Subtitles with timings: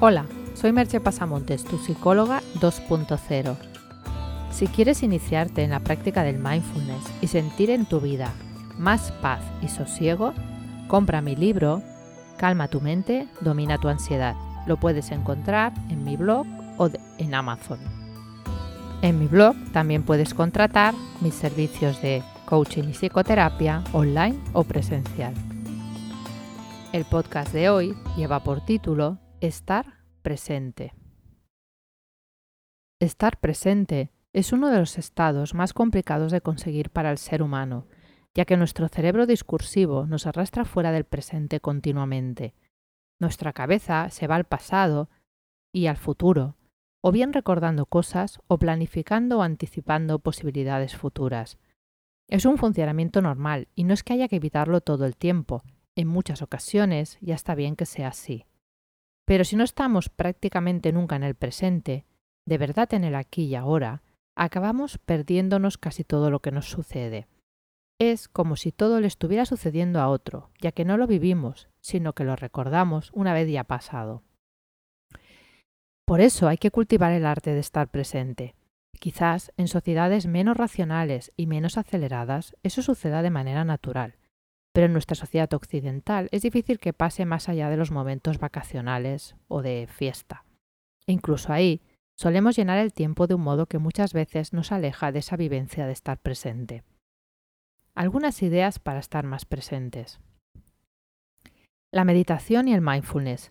[0.00, 3.56] Hola, soy Merche Pasamontes, tu psicóloga 2.0.
[4.52, 8.32] Si quieres iniciarte en la práctica del mindfulness y sentir en tu vida
[8.78, 10.34] más paz y sosiego,
[10.86, 11.82] compra mi libro
[12.36, 14.36] Calma tu mente, domina tu ansiedad.
[14.68, 17.80] Lo puedes encontrar en mi blog o en Amazon.
[19.02, 25.34] En mi blog también puedes contratar mis servicios de coaching y psicoterapia online o presencial.
[26.92, 30.94] El podcast de hoy lleva por título Estar presente.
[33.00, 37.86] Estar presente es uno de los estados más complicados de conseguir para el ser humano,
[38.34, 42.56] ya que nuestro cerebro discursivo nos arrastra fuera del presente continuamente.
[43.20, 45.08] Nuestra cabeza se va al pasado
[45.72, 46.56] y al futuro,
[47.00, 51.58] o bien recordando cosas o planificando o anticipando posibilidades futuras.
[52.28, 55.62] Es un funcionamiento normal y no es que haya que evitarlo todo el tiempo,
[55.94, 58.44] en muchas ocasiones ya está bien que sea así.
[59.28, 62.06] Pero si no estamos prácticamente nunca en el presente,
[62.46, 64.02] de verdad en el aquí y ahora,
[64.34, 67.28] acabamos perdiéndonos casi todo lo que nos sucede.
[68.00, 72.14] Es como si todo le estuviera sucediendo a otro, ya que no lo vivimos, sino
[72.14, 74.22] que lo recordamos una vez ya pasado.
[76.06, 78.54] Por eso hay que cultivar el arte de estar presente.
[78.98, 84.14] Quizás en sociedades menos racionales y menos aceleradas eso suceda de manera natural,
[84.78, 89.34] pero en nuestra sociedad occidental es difícil que pase más allá de los momentos vacacionales
[89.48, 90.44] o de fiesta.
[91.04, 91.82] E incluso ahí
[92.16, 95.84] solemos llenar el tiempo de un modo que muchas veces nos aleja de esa vivencia
[95.86, 96.84] de estar presente.
[97.96, 100.20] Algunas ideas para estar más presentes.
[101.90, 103.50] La meditación y el mindfulness.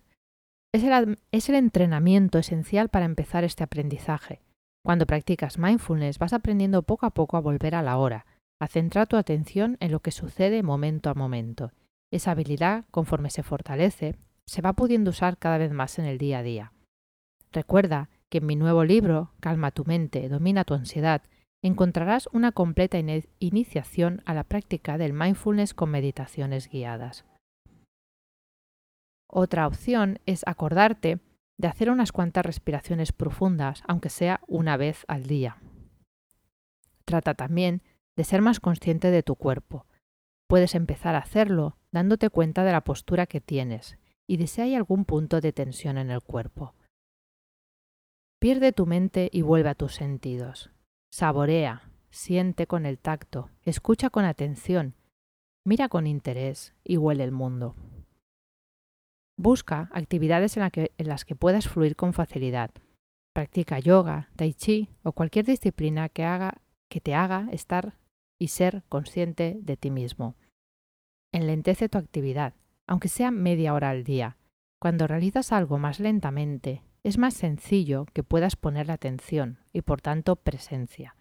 [0.72, 4.40] Es el, es el entrenamiento esencial para empezar este aprendizaje.
[4.82, 8.24] Cuando practicas mindfulness vas aprendiendo poco a poco a volver a la hora,
[8.60, 11.72] a centrar tu atención en lo que sucede momento a momento.
[12.10, 16.38] Esa habilidad, conforme se fortalece, se va pudiendo usar cada vez más en el día
[16.38, 16.72] a día.
[17.52, 21.22] Recuerda que en mi nuevo libro, Calma tu mente, domina tu ansiedad,
[21.62, 22.98] encontrarás una completa
[23.38, 27.24] iniciación a la práctica del mindfulness con meditaciones guiadas.
[29.26, 31.18] Otra opción es acordarte
[31.58, 35.58] de hacer unas cuantas respiraciones profundas, aunque sea una vez al día.
[37.04, 37.82] Trata también
[38.18, 39.86] de ser más consciente de tu cuerpo.
[40.48, 43.96] Puedes empezar a hacerlo dándote cuenta de la postura que tienes
[44.26, 46.74] y de si hay algún punto de tensión en el cuerpo.
[48.40, 50.72] Pierde tu mente y vuelve a tus sentidos.
[51.12, 54.96] Saborea, siente con el tacto, escucha con atención,
[55.64, 57.76] mira con interés y huele el mundo.
[59.36, 62.72] Busca actividades en, en, las que puedas fluir con facilidad.
[63.32, 67.94] Practica yoga, tai chi o cualquier disciplina que, haga, que te haga estar
[68.38, 70.36] y ser consciente de ti mismo.
[71.32, 72.54] Enlentece tu actividad,
[72.86, 74.36] aunque sea media hora al día.
[74.80, 80.36] Cuando realizas algo más lentamente, es más sencillo que puedas poner atención y por tanto
[80.36, 81.16] presencia.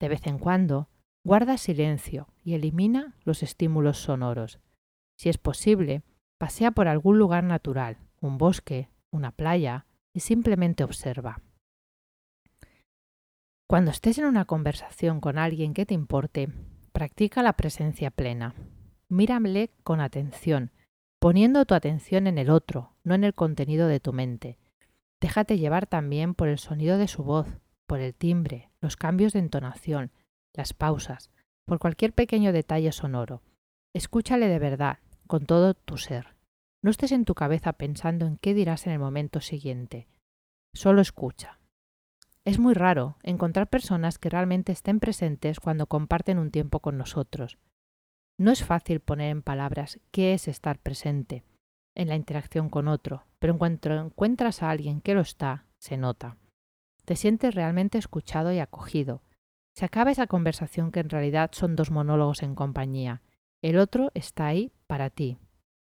[0.00, 0.88] De vez en cuando,
[1.24, 4.60] guarda silencio y elimina los estímulos sonoros.
[5.16, 6.02] Si es posible,
[6.38, 11.40] pasea por algún lugar natural, un bosque, una playa, y simplemente observa.
[13.68, 16.48] Cuando estés en una conversación con alguien que te importe,
[16.92, 18.54] practica la presencia plena.
[19.10, 20.72] Mírale con atención,
[21.20, 24.56] poniendo tu atención en el otro, no en el contenido de tu mente.
[25.20, 27.46] Déjate llevar también por el sonido de su voz,
[27.86, 30.12] por el timbre, los cambios de entonación,
[30.54, 31.30] las pausas,
[31.66, 33.42] por cualquier pequeño detalle sonoro.
[33.92, 36.36] Escúchale de verdad, con todo tu ser.
[36.82, 40.08] No estés en tu cabeza pensando en qué dirás en el momento siguiente.
[40.72, 41.57] Solo escucha.
[42.48, 47.58] Es muy raro encontrar personas que realmente estén presentes cuando comparten un tiempo con nosotros.
[48.38, 51.44] No es fácil poner en palabras qué es estar presente
[51.94, 55.98] en la interacción con otro, pero en cuanto encuentras a alguien que lo está, se
[55.98, 56.38] nota.
[57.04, 59.20] Te sientes realmente escuchado y acogido.
[59.76, 63.20] Se acaba esa conversación que en realidad son dos monólogos en compañía.
[63.60, 65.36] El otro está ahí para ti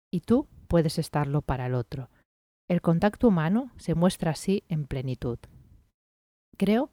[0.10, 2.10] y tú puedes estarlo para el otro.
[2.68, 5.38] El contacto humano se muestra así en plenitud.
[6.58, 6.92] Creo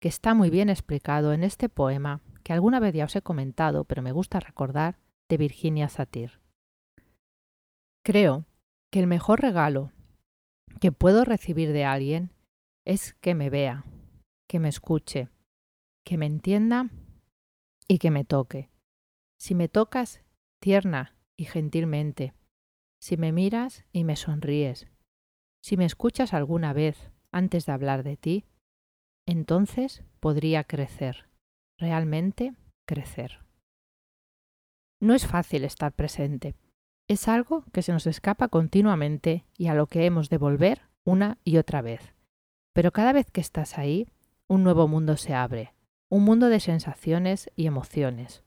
[0.00, 3.84] que está muy bien explicado en este poema que alguna vez ya os he comentado,
[3.84, 6.40] pero me gusta recordar, de Virginia Satir.
[8.04, 8.44] Creo
[8.92, 9.92] que el mejor regalo
[10.80, 12.30] que puedo recibir de alguien
[12.84, 13.84] es que me vea,
[14.46, 15.30] que me escuche,
[16.04, 16.90] que me entienda
[17.88, 18.68] y que me toque.
[19.40, 20.22] Si me tocas
[20.60, 22.34] tierna y gentilmente,
[23.00, 24.86] si me miras y me sonríes,
[25.62, 28.44] si me escuchas alguna vez antes de hablar de ti,
[29.26, 31.26] entonces podría crecer,
[31.78, 32.54] realmente
[32.86, 33.40] crecer.
[35.00, 36.54] No es fácil estar presente.
[37.08, 41.38] Es algo que se nos escapa continuamente y a lo que hemos de volver una
[41.44, 42.14] y otra vez.
[42.72, 44.08] Pero cada vez que estás ahí,
[44.48, 45.74] un nuevo mundo se abre,
[46.08, 48.42] un mundo de sensaciones y emociones,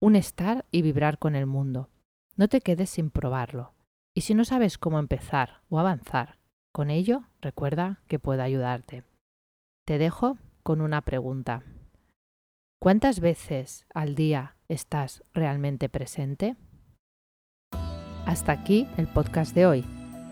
[0.00, 1.88] un estar y vibrar con el mundo.
[2.36, 3.74] No te quedes sin probarlo.
[4.14, 6.38] Y si no sabes cómo empezar o avanzar
[6.72, 9.04] con ello, recuerda que puedo ayudarte.
[9.90, 11.64] Te dejo con una pregunta.
[12.80, 16.54] ¿Cuántas veces al día estás realmente presente?
[18.24, 19.84] Hasta aquí el podcast de hoy.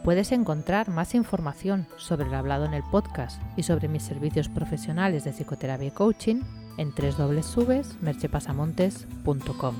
[0.04, 5.24] Puedes encontrar más información sobre el hablado en el podcast y sobre mis servicios profesionales
[5.24, 6.42] de psicoterapia y coaching
[6.76, 9.74] en www.merchepasamontes.com.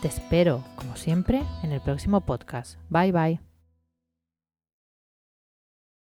[0.00, 2.78] Te espero, como siempre, en el próximo podcast.
[2.88, 3.47] Bye bye.